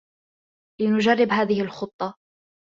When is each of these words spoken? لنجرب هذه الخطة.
لنجرب 0.81 1.31
هذه 1.31 1.61
الخطة. 1.61 2.15